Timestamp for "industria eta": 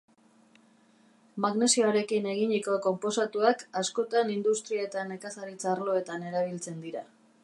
4.37-5.05